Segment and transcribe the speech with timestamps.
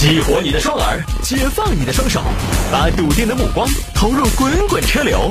[0.00, 2.22] 激活你的双耳，解放你的双手，
[2.72, 5.30] 把笃定的目光投入滚滚车流。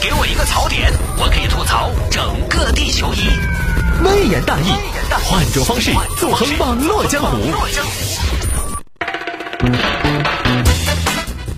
[0.00, 3.28] 给我一个槽点，我可以吐槽整个地球仪。
[4.02, 4.72] 微言大义，
[5.26, 7.36] 换种方式纵横网络江湖。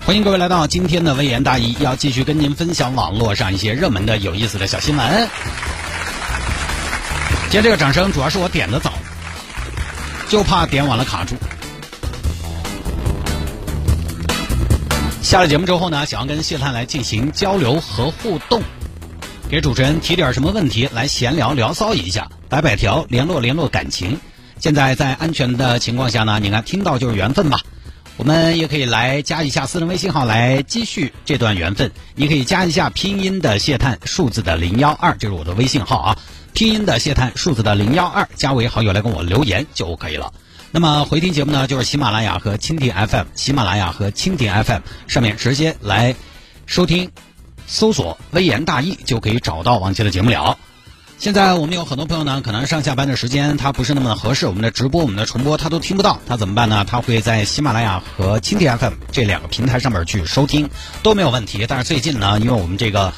[0.05, 5.29] 欢迎各位来到今天的微言大义，要继续跟您分享网络上一些热门的、有意思的小新闻。
[7.43, 8.91] 今天这个掌声主要是我点的早，
[10.27, 11.33] 就怕点晚了卡住。
[15.29, 18.63] 下了节目之后呢，想要跟谢探来进行交流和互动，
[19.47, 24.19] 给主持人提点什么问题来闲聊聊骚一下，摆摆条，联络联络感情。
[24.57, 27.61] 现在在安全的情况下呢，你看听到就是缘分吧。
[28.17, 31.91] 我们也可以来加一下私人微信号来继续这段缘分。
[32.15, 36.17] 你可以加一下拼音的谢探，数字的零幺二，这是我的微信号啊。
[36.53, 40.33] 拼音的谢探，数字的零幺二，加为好友来跟我留言就可以了。
[40.71, 46.15] 那么回听节目呢，就是喜马拉雅和蜻蜓 FM，喜马拉雅和蜻蜓 FM 上面直接来
[46.67, 47.09] 收听，
[47.65, 50.59] 搜索“微言大义”就可以找到往期的节目了。
[51.17, 56.85] 现在我们有很多朋友呢，可能上下班的时间他不是那么的合适，我们的直播、我们的重播他都听不到，他怎么办呢？
[56.87, 60.69] 他会在喜马拉雅和蜻蜓 FM 这两个平台上面去收听
[61.01, 61.65] 都没有问题。
[61.67, 63.11] 但是最近呢，因为我们这个。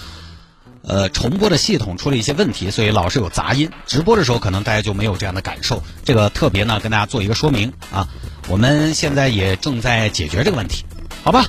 [0.83, 3.69] 呃，重播的系统出了一些问题，所以老是有杂音。
[3.85, 5.83] 直播的时候可能大家就没有这样的感受。
[6.03, 8.07] 这个特别呢，跟大家做一个说明啊。
[8.47, 10.83] 我们现在也正在解决这个问题，
[11.23, 11.45] 好吧？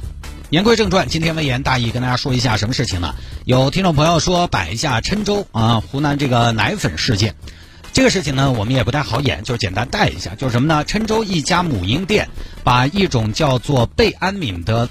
[0.50, 3.14] 言归正传，今天微言大义跟大家说一下什么事情呢？
[3.46, 7.34] 有听众朋友说摆一下郴州啊，湖南这个奶粉事件。
[7.94, 10.84] 这个事情呢，我们也不太好演，就是简单带一下，就是什么呢？
[10.84, 12.28] 郴州一家母婴店
[12.64, 14.90] 把一种叫做贝安敏的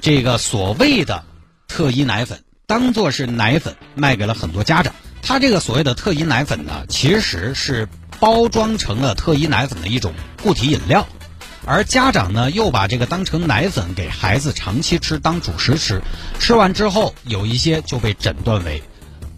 [0.00, 1.24] 这个所谓的
[1.66, 2.44] 特医奶粉。
[2.70, 7.88] 当做是奶粉卖给了很多家长，他这个所谓的特医奶粉呢，其实是
[8.20, 11.08] 包装成了特医奶粉的一种固体饮料，
[11.66, 16.00] 而家长呢又把这个当成奶粉给孩子长期吃当主食吃，
[16.38, 18.80] 吃完之后有一些就被诊断为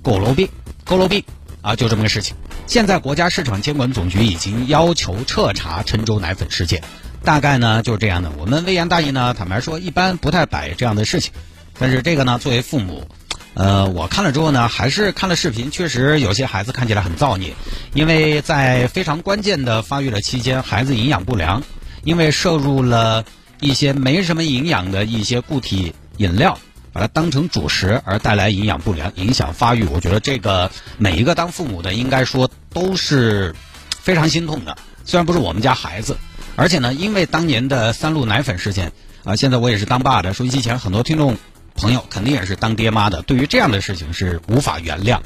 [0.04, 0.50] 佝偻病，
[0.84, 1.25] 佝偻病
[1.62, 2.37] 啊，就这么个事情。
[2.66, 6.82] 现在国家市场监管总局已经要求彻查郴州奶粉事件，
[7.25, 8.31] 大概呢就是这样的。
[8.37, 11.32] 我们微言大义呢，坦白说一般不太摆这样的事情，
[11.78, 13.09] 但是这个呢，作为父母。
[13.54, 17.54] 呃，我看了之后呢，还是看了视频，确实有些孩子看起来很造孽，
[17.92, 21.62] 因为在非常关键的发育的期间，孩子营养不良，
[22.02, 23.24] 因为摄入了
[23.60, 26.58] 一些没什么营养的一些固体饮料，
[26.94, 29.84] 把它当成主食而带来营养不良，影响发育。
[29.84, 33.54] 我觉得这个每一个当父母的应该说都是
[34.00, 34.74] 非常心痛的。
[35.04, 36.16] 虽然不是我们家孩子，
[36.56, 38.92] 而且呢，因为当年的三鹿奶粉事件
[39.24, 41.36] 啊，现在我也是当爸的，收音机前很多听众。
[41.75, 45.21] 朋友肯定也是当爹妈的，对于这样的事情是无法原谅，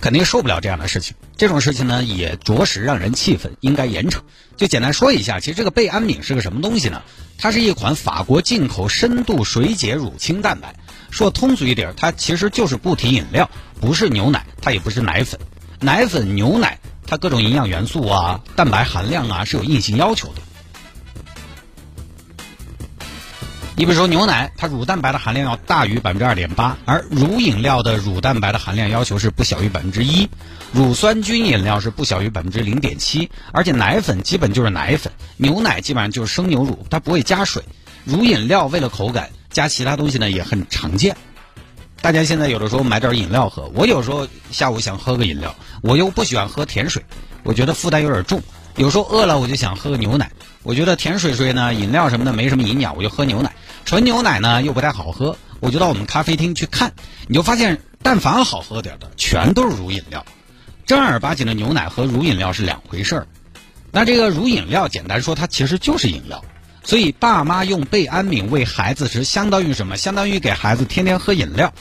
[0.00, 1.14] 肯定受不了这样的事情。
[1.36, 4.20] 这种事情呢，也着实让人气愤，应该严惩。
[4.56, 7.02] 就简单说一下，其实这个贝安敏是个什么东西呢？
[7.38, 10.76] 它是一款法国进口深度水解乳清蛋白。
[11.10, 13.50] 说通俗一点，它其实就是固体饮料，
[13.80, 15.40] 不是牛奶，它也不是奶粉。
[15.80, 20.42] 奶粉、牛奶，它各种营养元素啊、蛋白含量啊是有硬性要求的。
[23.76, 30.28] 你比如说牛奶，它乳蛋白的含量要大于百分之二点八，而乳饮料的乳蛋白的含量要求是不小于百分之一，
[30.72, 37.64] 乳酸菌饮料是不小于百分之零点七，而且奶粉基本就是奶粉，牛奶基本上就是生牛乳，它不会加水。
[38.04, 41.16] 乳饮料为了口感加其他东西呢也很常见。
[42.00, 45.52] 大家现在有的时候买点饮料喝，我有时候下午想喝个饮料，
[45.82, 47.04] 我又不喜欢喝甜水，
[47.42, 48.40] 我觉得负担有点重。
[48.76, 53.54] 有时候饿了我就想喝个牛奶，我觉得甜水水呢饮料什么的没什么营养，我就喝牛奶。
[53.84, 56.92] 纯牛奶呢又不太好喝，我就到我们咖啡厅去看，
[57.28, 60.24] 你就发现，但凡好喝点的，全都是乳饮料。
[60.86, 63.26] 正儿八经的牛奶和乳饮料是两回事儿。
[63.90, 66.44] 那这个乳饮料，简单说，它其实就是饮料。
[66.82, 69.96] 所以爸妈用贝安敏喂孩子时，相当于什么？
[69.96, 71.72] 相当于给孩子天天喝饮料。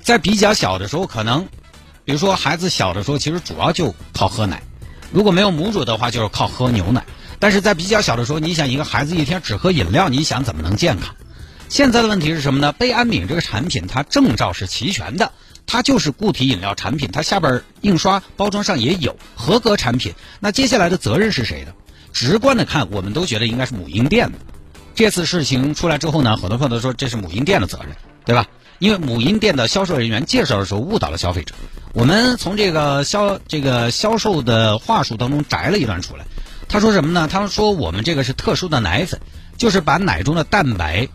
[0.00, 1.46] 在比较小的时候，可能，
[2.04, 4.62] 比如说孩子小的时候，其实主要就靠喝奶。
[5.12, 7.04] 如果没有母乳的话，就是靠喝牛奶。
[7.38, 11.14] 但是在比较小的时候，你想一个孩子一天只喝饮料，你想怎么能健康？
[11.68, 12.72] 现在的问题是什么呢？
[12.72, 15.32] 贝安敏这个产品，它证照是齐全的，
[15.66, 20.12] 它就是固体饮料产品，它下边印刷包装上也有合格产品。
[20.40, 21.74] 那接下来的责任是谁的？
[22.12, 24.38] 直观的看，我们都觉得应该是母婴店的。
[24.94, 28.46] 这次事情出来之后呢，很多朋友都说这是母婴店的责任，对吧？
[28.80, 31.54] 因为母婴店的销售人员介绍的时候误导了消费者。
[31.92, 36.24] 我们从这个销这个销售的话术当中摘了一段出来。
[36.68, 37.28] 他说什么呢？
[37.30, 39.20] 他说我们这个是特殊的奶粉，
[39.56, 41.08] 就是把奶中的蛋白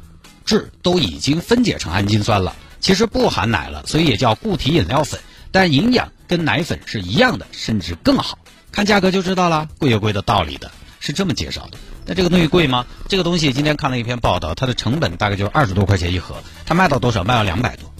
[0.45, 5.19] 质都已经分解成氨基酸了，其实不含奶了，所以也叫固体饮料粉。
[5.51, 8.38] 但营养跟奶粉是一样的，甚至更好，
[8.71, 10.69] 看价格就知道了，贵有贵的道理的，
[11.06, 11.78] 是这么介绍的。
[12.07, 12.88] 那这个东西贵吗？
[13.07, 17.24] 这个东西今天看了一篇报道，它的成本大概就是二十多块钱一盒，它卖到多少？
[17.24, 17.94] 卖到两百多。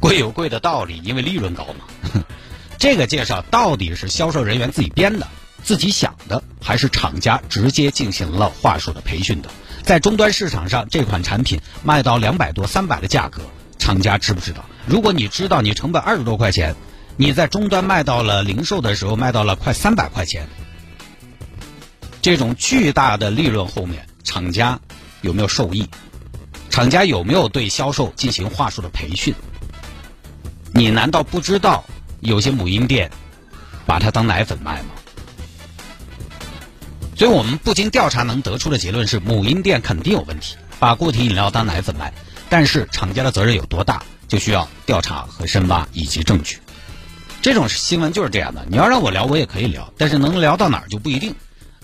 [0.00, 2.22] 贵有贵的道理，因为利润高嘛。
[2.78, 5.28] 这个介绍到底是销售人员自己编的、
[5.62, 9.50] 自己想的，还是厂家直接进行了话术的培训的？
[9.82, 13.42] 在终端市场上，这款产品卖到两百多、三百的价格，
[13.78, 14.64] 厂家知不知道？
[14.86, 16.74] 如果你知道，你成本二十多块钱，
[17.16, 20.48] 你在终端卖到了零售的时候卖到了快三百块钱，
[22.20, 24.80] 这种巨大的利润后面，厂家
[25.20, 25.88] 有没有受益？
[26.70, 29.32] 厂家有没有对销售进行话术的培训？
[30.72, 31.84] 你难道不知道
[32.18, 33.12] 有些母婴店
[33.86, 34.88] 把它当奶粉卖吗？
[37.16, 42.12] 所以我们不经调查能得出的结论是，母婴店肯定有问题，把固体饮料当奶粉卖。
[42.48, 46.58] 但是厂家的责任有多大，就需要调查和深挖以及证据。
[47.44, 48.64] 这种新闻就是这样的。
[48.70, 51.34] 你要让我聊，我也可以聊，但是能聊到哪儿就不一定。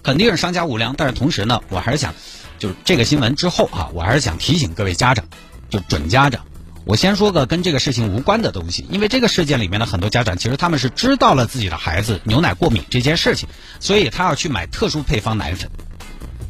[0.03, 2.15] 肯定是商家无良，但是同时呢，我还是想，
[2.59, 5.27] 就是这个新闻之后啊，我还是想提醒各位家长，
[5.69, 6.47] 就准家长。
[6.87, 13.47] 我先说个跟这个事情无关的东西，因为这个事件里面的很多家长其实他们是知道了自己的孩子牛奶过敏这件事情，
[13.81, 15.71] 所以他要去买特殊配方奶粉。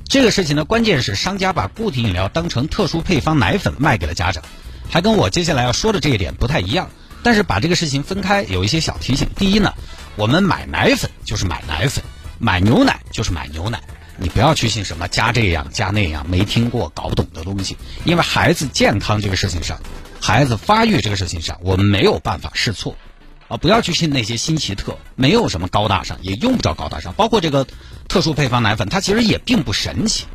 [0.04, 4.44] 这个事情的关键是商家把固体饮料当成特殊配方奶粉卖给了家长，
[4.88, 6.88] 还跟我接下来要说的这一点不太一样。
[7.22, 9.28] 但是把这个事情分开有一些小提醒。
[9.36, 9.74] 第一呢，
[10.16, 12.02] 我们买奶粉就是买奶粉，
[12.38, 13.80] 买牛奶就是买牛奶。
[14.16, 19.78] 你不要去信什么加这样加那样没听过搞不懂的东西，因为孩子健康这个事情上。
[20.22, 22.94] 孩子发育这个事情上，我们没有办法试错，
[23.48, 27.14] 啊，不要去信那些新奇特，没有什么高大上，也用不着高大上。
[27.14, 27.66] 包括这个
[28.06, 30.26] 特殊配方奶粉，它其实也并不神奇。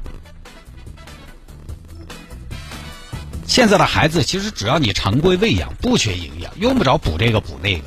[3.47, 7.83] 现在的孩子其实只要你常规喂养，不缺营养，用不着补这个补那个。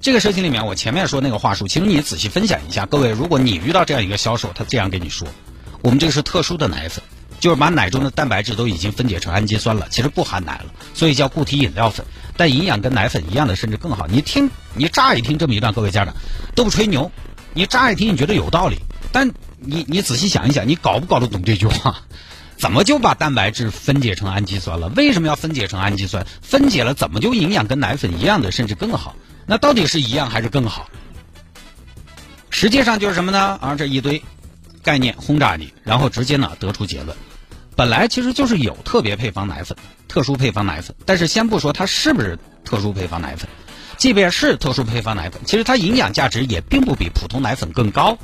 [0.00, 5.28] 这个事情里面，我前面说那个话术，其实你仔细分享一下，各位，如果你遇到这样一个销售，他这样跟你说，
[5.82, 7.02] 我们这个是特殊的奶粉。
[7.40, 12.04] 就是把奶中的蛋白质都已经分解成氨基酸了，其实不含奶了，所以叫固体饮料粉。
[12.36, 14.06] 但营养跟奶粉一样的，甚至更好。
[14.06, 16.14] 你听，你乍一听这么一段，各位家长
[16.54, 17.10] 都不吹牛，
[17.54, 18.76] 你乍一听你觉得有道理，
[19.10, 22.02] 但你你仔细想一想，你搞不搞得懂这句话？
[22.60, 24.88] 怎么就把蛋白质分解成氨基酸了？
[24.88, 26.26] 为什么要分解成氨基酸？
[26.42, 29.16] 分解了怎么就营养跟奶粉一样的，甚至更好？
[29.46, 30.90] 那到底是一样还是更好？
[32.50, 33.58] 实际上就是什么呢？
[33.62, 34.22] 啊，这一堆
[34.82, 37.16] 概念轰炸你，然后直接呢得出结论。
[37.74, 43.48] 本来其实就是有特别配方奶粉、特殊配方奶粉，但是先不说它是不是特殊配方奶粉，
[43.96, 48.18] 即便是特殊配方奶粉，其实它营养价值也并不比普通奶粉更高，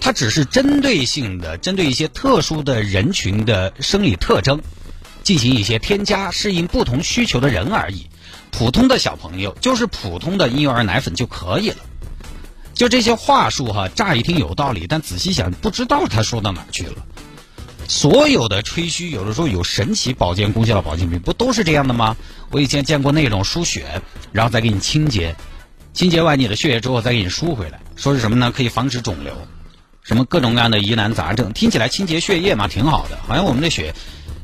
[0.00, 4.62] 它只是针对性的针对一些特殊的人群的生理特征
[5.22, 8.06] 进行一些添加，适应不同需求的人而已。
[8.50, 11.76] 普通的小朋友就是普通的婴幼儿奶粉就可以了。
[12.74, 17.04] 就这些话术哈，乍一听有道理，但仔细想不知道他说到哪去了。
[17.86, 22.16] 所有的吹嘘，有的时候有神奇保健功效的保健品，不都是这样的吗？
[22.50, 24.00] 我以前见过那种输血，
[24.32, 25.36] 然后再给你清洁，
[25.92, 28.50] 清洁完你的血液之后再给你输回来，说是什么呢？
[28.50, 29.36] 可以防止肿瘤，
[30.10, 33.16] 什么各种各样的疑难杂症，听起来清洁血液嘛，挺好的。
[33.28, 33.94] 好像我们的血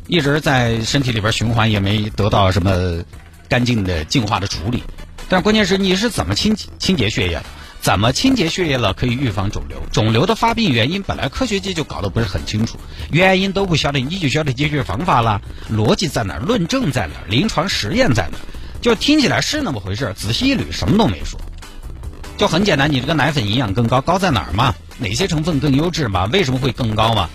[0.06, 3.02] 一直在身体里边循环，也没得到什么
[3.48, 4.84] 干净的净化的处理。
[5.28, 7.44] 但关键是你是怎么清清洁血液的？
[7.80, 9.82] 怎么清洁血液了可以预防肿瘤？
[9.90, 12.78] 肿瘤的发病原因本来科学界就搞得不是很清楚，
[13.10, 15.42] 原因都不晓得，你就晓得解决方法了？
[15.68, 16.38] 逻辑在哪儿？
[16.38, 17.26] 论证在哪儿？
[17.28, 18.46] 临床实验在哪儿？
[18.80, 21.40] 就听起来是那么回事，仔细一捋什么都没说，
[22.36, 22.92] 就很简单。
[22.92, 24.72] 你这个奶粉营养更高，高在哪儿嘛？
[24.98, 26.26] 哪些成分更优质嘛？
[26.26, 27.28] 为什么会更高嘛？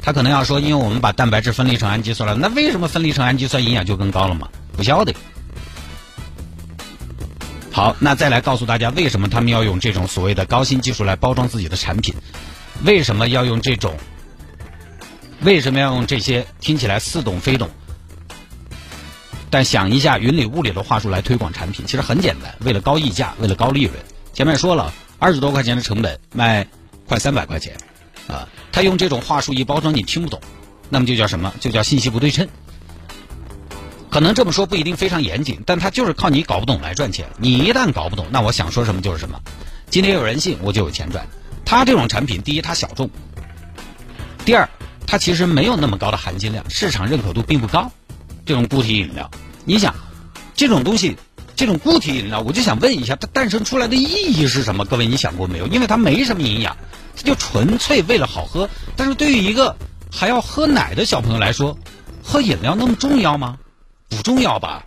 [0.00, 4.48] 他可能要说，因为我们把蛋白质分离成氨基酸了，那为什么分离成氨基酸营养就更高了嘛？
[4.76, 5.14] 不晓得。
[7.72, 12.14] 好，那再来告诉大家，为什么他们要用这种所谓的高新技术来包装自己的产品？
[12.84, 13.96] 为什么要用这种？
[15.42, 17.70] 为什么要用这些听起来似懂非懂，
[19.50, 21.86] 但想一下云里雾里的话术来推广产品？
[21.86, 23.94] 其实很简单，为了高溢价，为了高利润。
[24.32, 26.66] 前面说了，二十多块钱的成本卖
[27.08, 27.76] 快三百块钱，
[28.28, 30.40] 啊，他用这种话术一包装，你听不懂，
[30.90, 31.54] 那么就叫什么？
[31.58, 32.46] 就叫信息不对称。
[34.10, 37.26] 可能这么说不一定非常严谨，但他就是靠你搞不懂来赚钱。
[37.38, 39.40] 你一旦搞不懂，那我想说什么就是什么。
[39.90, 41.26] 今天有人信，我就有钱赚。
[41.64, 43.10] 他这种产品，第一它小众，
[44.44, 44.68] 第二
[45.06, 47.90] 它其实没有那么高的含金量，市场认可度并不高。
[48.44, 49.30] 这种固体饮料，
[49.64, 49.94] 你想，
[50.54, 51.16] 这种东西，
[51.58, 54.84] 这种固体饮料，我就想问一下，它诞生出来的意义是什么？
[54.84, 55.66] 各位你想过没有？
[55.66, 56.76] 因为它没什么营养，
[57.16, 58.70] 它就纯粹为了好喝。
[58.94, 59.74] 但是对于一个
[60.08, 61.76] 还要喝奶的小朋友来说，
[62.22, 63.58] 喝饮料那么重要吗？
[64.08, 64.84] 不重要吧？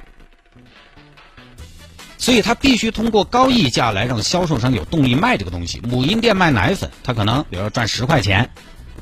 [2.18, 5.82] 所以他必须通过高溢价来让销售商有动力卖这个东西。
[5.82, 8.50] 母婴店卖奶粉，他可能比如说赚十块钱，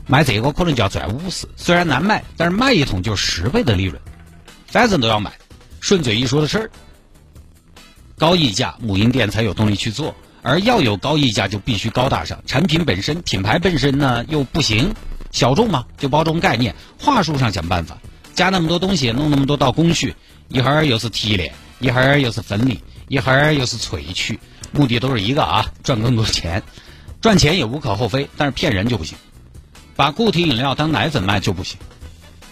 [0.07, 4.01] 卖这个可能就要赚五十，虽然难卖，但是卖一桶就十倍的利润，
[4.65, 5.31] 反正都要买，
[5.79, 6.71] 顺嘴一说的事儿。
[8.19, 14.93] 高溢价，母婴店才有动力去做，而要有高溢价就必须高大上，产品本身、品牌本身呢又不行，
[15.31, 17.97] 小众嘛，就包装概念，话术上想办法，
[18.35, 20.13] 加那么多东西，弄那么多道工序，
[20.49, 22.79] 一会儿又是提炼，一会儿又是分离。
[23.07, 24.39] 一会儿又是萃取，
[24.71, 26.61] 目的都是一个啊，赚更多钱。
[27.21, 29.17] 赚钱也无可厚非，但是骗人就不行。
[29.95, 31.79] 把固体饮料当奶粉卖就不行。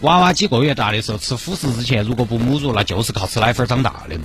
[0.00, 4.18] 娃娃几个月大的时候吃辅食之前，如果不母乳，那就是靠吃奶粉长大的。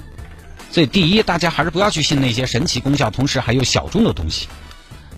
[0.73, 4.47] 所以，第一，大家还是不要去信那些神奇功效，同时还有小众的东西。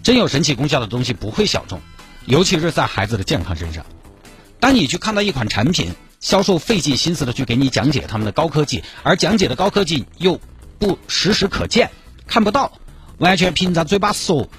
[0.03, 1.81] 真有神奇功效的东西不会小众，
[2.25, 3.85] 尤其是在孩子的健康身上。
[4.59, 10.39] 当你去看到一款产品，销售费尽心思的去给你讲解他们的高科技，而讲解的高科技又。
[10.77, 11.89] 不实时可见，
[12.27, 12.73] 看不到，
[13.17, 14.49] 完全凭着嘴巴说，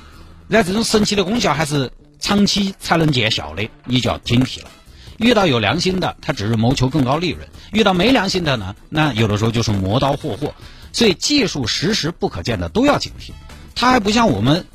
[0.49, 4.71] 那这种神奇的功效还是长期才能见效的，你就要警惕了。
[5.19, 10.55] 遇到有良心的，他只是谋求更高利润；遇到没良心的呢，那有的时候就是磨刀霍霍。
[10.97, 13.33] 所以技术实时不可见的都要警惕。
[13.75, 14.67] 它还不像我们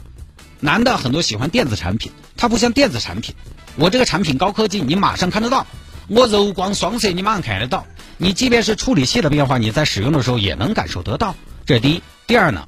[0.60, 3.34] 男的很多喜欢电子产品，它不像电子产品，
[3.76, 5.66] 我这个产品高科技，你马上看得到。
[6.08, 7.88] 我柔光双摄，你马上看得到。
[8.18, 11.36] 你即便是处理器的变化，你在使用的时候也能感受得到。
[11.66, 12.04] 这是第一。
[12.28, 12.68] 第二呢，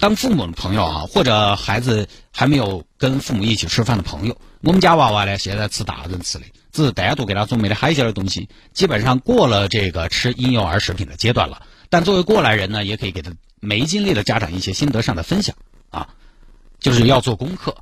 [0.00, 11.62] 当父母的朋友啊，或者孩子还没有跟父母一起吃饭的朋友，我们家娃娃呢，现在吃大人吃的，只是单独给他准备的海鲜的东西，基本上过了这个吃婴幼儿食品的阶段了。
[11.92, 15.54] 但作为过来人呢，也可以给他没经历的家长一些心得上的分享
[15.90, 16.08] 啊，
[16.80, 17.76] 就是要做功课。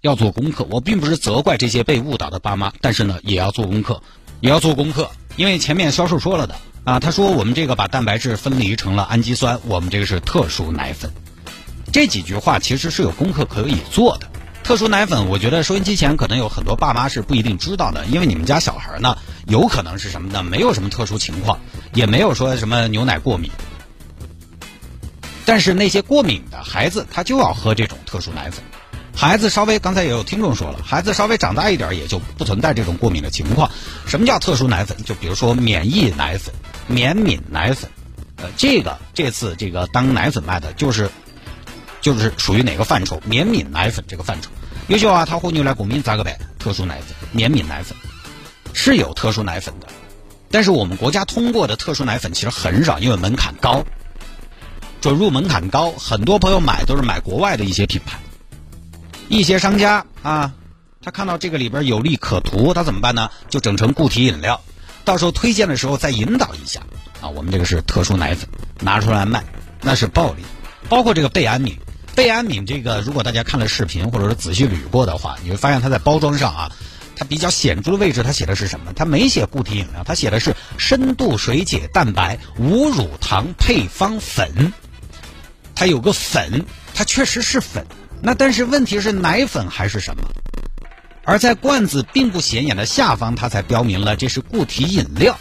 [0.00, 4.02] 要做功课，我并不是责怪这些被误导的爸妈，但是呢，也要做功课，
[4.40, 11.12] 也要做功课，因为前面销售说了的啊，他说我们这个把蛋白质分离成了氨基酸，我们这个是特殊奶粉，
[11.92, 14.30] 这几句话其实是有功课可以做的。
[14.62, 20.42] 特殊奶粉，我觉得收音机前可能有很多爸妈是不一定知道的，因为你们家小孩呢，有可能是什么呢？
[20.42, 21.58] 没有什么特殊情况，
[21.92, 23.50] 也没有说什么牛奶过敏，
[25.44, 28.64] 但是那些过敏的孩子，他就要喝这种特殊奶粉。
[29.16, 33.70] 孩子稍微，刚才也有听众说了，孩子稍微长大一点也就不存在这种过敏的情况。
[34.06, 34.96] 什么叫特殊奶粉？
[35.04, 36.52] 就比如说免疫奶粉、
[36.88, 37.88] 免敏奶粉，
[38.36, 41.08] 呃，这个这次这个当奶粉卖的就是，
[42.00, 43.22] 就是属于哪个范畴？
[43.24, 44.50] 免敏奶粉这个范畴。
[44.88, 46.36] 有些娃他喝牛奶过敏咋个办？
[46.58, 47.96] 特殊奶粉、免敏奶粉
[48.74, 49.86] 是有特殊奶粉的，
[50.50, 53.82] 但是我们国家通过的特殊奶粉其实很少，因为门槛高，
[55.00, 58.18] 准入门槛高，很多朋友买都是买国外的一些品牌。
[59.28, 60.52] 一些商家啊，
[61.00, 63.30] 他看到这个里边有利可图，他怎么办呢？
[63.48, 64.60] 就整成固体饮料，
[65.04, 66.80] 到时候推荐的时候再引导一下
[67.22, 67.28] 啊。
[67.28, 68.48] 我们这个是特殊奶粉，
[68.80, 69.42] 拿出来卖，
[69.80, 70.42] 那是暴利。
[70.88, 71.78] 包括这个贝安敏，
[72.14, 76.72] 贝安敏这个，如果大家看了视频或者是仔细捋过的话，你会发现它在包装上啊，
[77.16, 78.92] 它比较显著的位置，它写的是什么？
[78.94, 84.72] 它没写固体饮料，它写的是深度水解蛋白无乳糖配方粉。
[85.74, 87.86] 它有个粉，它确实是粉。
[88.22, 90.22] 那但是问题是奶粉还是什么？
[91.24, 95.38] 而在罐子并不显眼的下方，它才标明了这是固体饮料。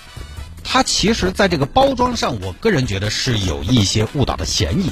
[0.64, 4.92] 它其实在这个包装上，我个人觉得是有一些误导的嫌疑。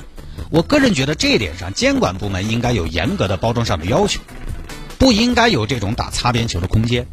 [0.50, 4.20] 我个人觉得这一点上，监管部门应该有严格的包装上的要求，
[5.02, 7.08] 不应该有这种打擦边球的空间。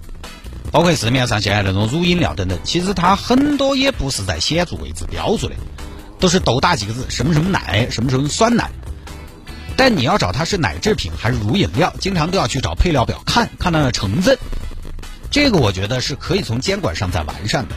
[0.70, 5.54] 包括市面上现在那种乳饮料等等，其实它很多也不是在显著位置标注的，
[6.20, 8.70] 都是斗打几个字，什么什么奶，什么什么酸奶。
[9.74, 14.36] 但你要找它是奶制品还是乳饮料，经常都要去找配料表看看它的成分。
[15.30, 17.74] 这个我觉得是可以从监管上再完善的。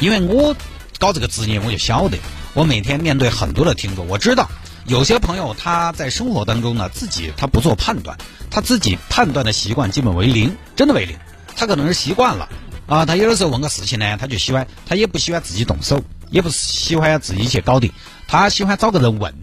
[0.00, 0.56] 因为我
[0.98, 2.18] 搞这个职业，我就晓得，
[2.54, 4.50] 我每天面对很多的听众，我知道
[4.86, 8.18] 有些朋友他在生活当中呢，自己他不做判断，
[8.50, 11.16] 他自己判断的习惯基本为零，真的为零。
[11.56, 12.48] 他可能是习惯了
[12.86, 17.92] 啊，他有的时候问个事情呢，他就喜欢，他也不喜欢自己动手，也不喜欢自己去搞定，
[18.26, 19.34] 他喜欢找个人问。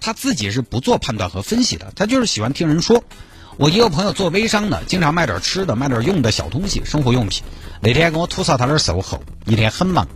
[0.00, 3.02] 他自己是不做判断和分析的，他就是喜欢听人说。
[3.58, 7.42] 我一个朋友做微商的，经常卖点吃的，卖点用的小东西，生活用品。
[7.80, 10.06] 那天跟我吐槽他那售后，一天很忙。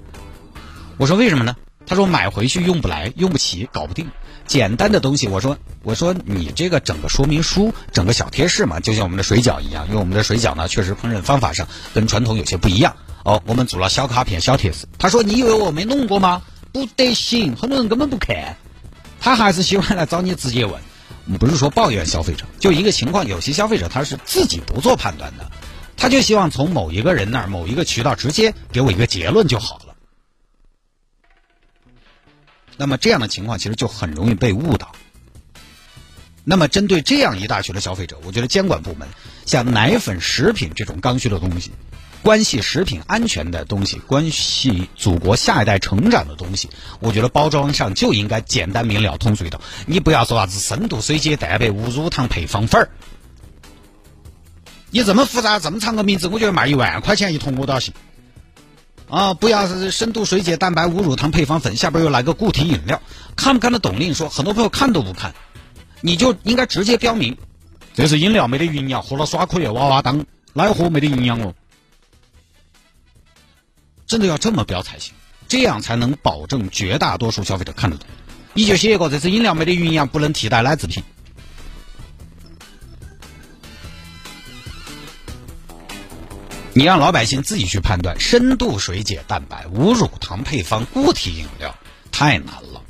[0.97, 1.57] 我说为什么呢？
[1.87, 4.11] 他说买回去用不来，用不起，搞不定。
[4.47, 12.97] 简单的东西，我说我说你这个整个说明书，整个小贴士嘛，就像我们的水饺一样，因为我们的水饺呢，确实烹饪方法上跟传统有些不一样。
[13.25, 14.87] 哦，我们做了小卡片、小贴士。
[14.99, 16.43] 他说你以为我没弄过吗？
[16.73, 18.57] 不得行，很多人根本不看。
[19.21, 20.81] 他还是喜欢来找你直接问，
[21.39, 22.45] 不是说抱怨消费者。
[22.59, 25.51] 就一个情况，有些消费者他是自己不做判断的，
[25.97, 29.89] 他就希望从某一个人那儿、某一个渠道直接给我一个结论就好了。
[32.81, 34.93] 那么这样的情况其实就很容易被误导。
[36.45, 39.07] 那么针对这样一大群的消费者，我觉得监管部门
[39.45, 41.73] 像奶粉、食品这种刚需的东西，
[42.23, 46.71] 关系食品安全的东西，关系祖国下一代成长的东西，
[47.01, 49.61] 我觉得包装上就应该简单明了、通俗易懂。
[49.85, 52.89] 你不要说啥子深度水解蛋白、无乳糖配方粉儿，
[54.91, 57.93] 你这么复杂、这么长个名字，我觉得卖一万块钱一桶我都要信。
[59.11, 63.02] 啊，不要是深度水解蛋白、无乳糖配方粉，下边又来个固体饮料，
[63.35, 63.99] 看不看得懂？
[63.99, 65.35] 另说，很多朋友看都不看。
[66.00, 67.37] 你就应该直接标明，
[67.93, 71.52] 这是饮料没得营养，喝了耍可以娃娃当奶喝没得营养哦。
[74.07, 75.12] 真的要这么标才行，
[75.49, 78.07] 这样才能保证绝大多数消费者看得懂。
[78.55, 81.02] 你就写一个，这是饮料没得营养，不能替代奶制品。
[86.73, 91.77] 你让老百姓自己去判断，深度水解蛋白、无乳糖配方固体饮料
[92.12, 92.83] 太难了。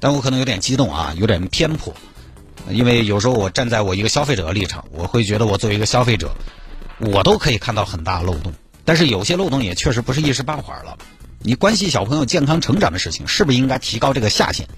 [0.00, 1.94] 但我可能有点激动啊，有点偏颇。
[2.68, 6.32] 因为有时候我站在我一个消费者的立场，我会觉得我作为一个消费者，
[6.98, 8.52] 我都可以看到很大漏洞。
[8.84, 10.98] 但是有些漏洞也确实不是一时半会儿了。
[11.38, 14.68] 你关系小朋友健康成长的事情，是不是应该提高这个下限？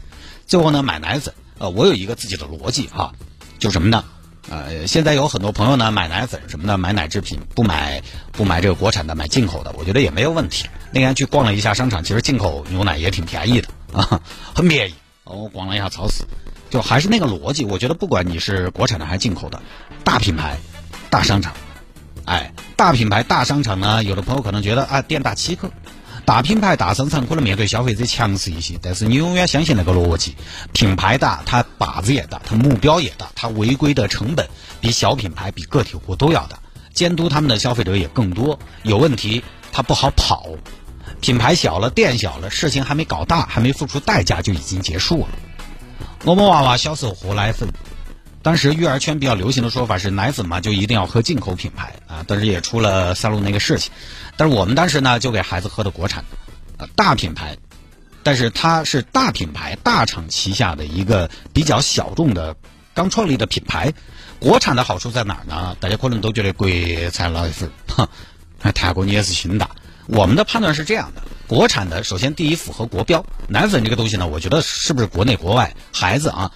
[0.46, 3.12] 最后呢，买奶粉，呃，我有一个自己的逻辑啊，
[3.58, 4.04] 就什么呢？
[4.50, 10.68] 呃，现在有很多朋友呢买奶粉什么的，买奶制品不买不买这个国产的，买进口的，我觉得也没有问题。
[10.92, 14.20] 那天去逛了一下商场，其实进口牛奶也挺便宜的啊，
[14.54, 14.94] 很便宜。
[15.24, 16.24] 我逛了一下超市。
[16.70, 19.60] 就还是那个逻辑，我觉得不管你是国产的还是进口的，
[20.04, 20.56] 大品牌、
[21.10, 21.52] 大商场，
[22.24, 25.68] 哎，大品牌、大商场呢，有的朋友可能觉得啊，店大欺客；
[26.24, 28.78] 大品牌、大商场可能面对消费者强势一些。
[28.80, 30.36] 但是你永远相信那个逻辑，
[30.72, 34.48] 品牌大，它靶子也大，它目标也大，它违规的成本
[34.80, 36.58] 比小品牌、比个体户都要大，
[36.94, 38.58] 监督他们的消费者也更多。
[38.82, 40.46] 有问题，它不好跑。
[41.20, 45.28] 品牌小了，店小了，事情还没搞大，还没付出代价就已经结束了。
[46.24, 47.68] 我们娃娃小时候喝奶粉，
[48.42, 53.92] 当时育儿圈比较流行的说法是奶粉嘛就一定要喝进口品牌啊，当时也出了三鹿那个事情。
[54.36, 56.24] 但是我们当时呢就给孩子喝的国产
[56.78, 57.56] 的，大品牌，
[58.22, 62.56] 但是它是大品牌大厂旗下的一个比较小众的
[62.94, 63.92] 刚创立的品牌。
[64.40, 65.76] 国产的好处在哪儿呢？
[65.78, 66.68] 大家可能都觉得国
[67.12, 68.08] 产奶粉，哼，
[68.74, 69.70] 泰国你也是新的。
[70.08, 73.24] 我们的判断是这样的：国产的，首先第一符合国标。
[73.46, 76.50] 奶粉这个东西呢，我觉得是不是国内国外孩子啊，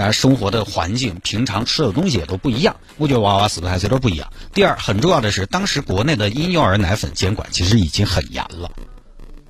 [0.00, 2.74] 大家生活的环境、平常吃的东西也都不一样。
[2.96, 4.32] 我觉得娃娃死的还是有点不一样？
[4.54, 8.72] 第二，很重要的是，当时国内的婴幼儿奶粉监管其实已经很严了，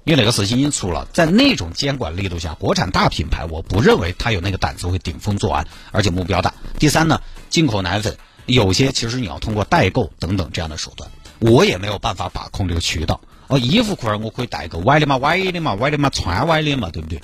[0.02, 6.52] 因为哪个事情已经出了，在那种监管力度下，国产大品牌我不认为他有那个胆子会顶风作案，而且目标大。
[6.80, 11.08] 第三呢，进口奶粉有些其实你要通过代购等等这样的手段。
[11.38, 13.20] 我也没有办法把控这个渠道。
[13.46, 17.22] 哦，衣服裤儿我可以带个歪的嘛，歪的嘛，歪的嘛，穿歪的嘛，对不对？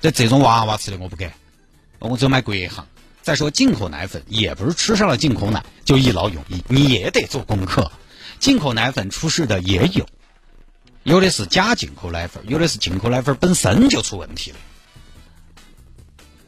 [0.00, 1.30] 在这种娃娃吃的我不给，
[1.98, 2.86] 我只买国行。
[3.22, 7.90] 再说进口奶粉，也不是吃上了进口奶就一劳永逸，你也得做功课。
[8.38, 10.06] 进口奶粉出事的也有，
[11.04, 14.56] 有的是假进口奶粉，有的是进口奶粉本身就出问题了。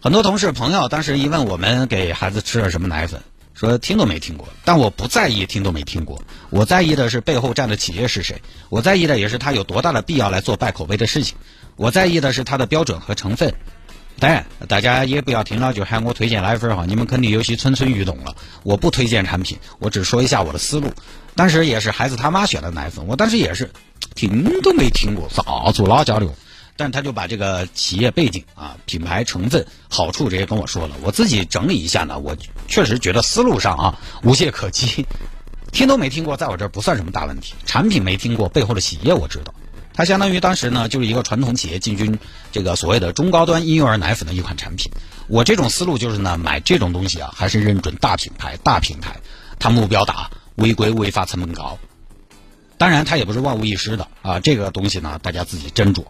[0.00, 3.22] 很多同事朋友当时一问我们给孩子吃了什么奶粉。
[3.54, 11.38] 说听都没听过，但我不在意听都没听过，我在意的是背后站的企业是谁，我在意的也是他有多大的必要来做败口碑的事情，
[11.76, 13.54] 我在意的是它的标准和成分。
[14.18, 18.34] 当然，大家也不要听了就喊我推荐奶粉哈，你们肯定有些蠢蠢欲动了。
[18.62, 20.90] 我不推荐产品，我只说一下我的思路。
[21.34, 23.70] 当时也是孩子他妈选的奶粉，我当时也是
[24.14, 26.34] 听都没听过，咋做哪交流？
[26.78, 30.96] 但他就把这个企业背景啊、品牌成分、好处这些跟我说了。
[31.02, 32.36] 我自己整理一下呢，我
[32.68, 35.06] 确实觉得思路上啊无懈可击。
[35.72, 37.54] 听都没听过，在我这儿不算什么大问题。
[37.66, 39.54] 产品没听过，背后的企业我知道。
[39.96, 42.18] 它相当于当时呢就是一个传统企业进军
[42.52, 44.92] 这个所谓的中高端婴幼儿奶粉的一款产品。
[45.26, 49.16] 我这种思路就是呢，买这种东西啊，还是认准大品牌、大平台，
[49.58, 51.78] 它目标大，违规违法成本高。
[52.78, 54.38] 当然，它也不是万无一失的啊。
[54.38, 56.04] 这个东西呢，大家自己斟酌。